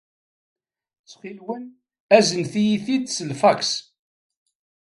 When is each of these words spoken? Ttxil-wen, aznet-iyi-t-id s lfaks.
Ttxil-wen, 1.01 1.63
aznet-iyi-t-id 2.17 3.05
s 3.11 3.17
lfaks. 3.31 3.71